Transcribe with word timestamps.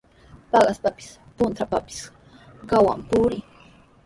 Paqaspapis, 0.53 1.09
puntrawpapis 1.37 1.99
qamwan 2.73 2.99
purii. 3.09 3.43